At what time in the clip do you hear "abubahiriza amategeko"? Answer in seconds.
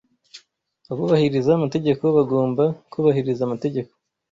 0.91-2.03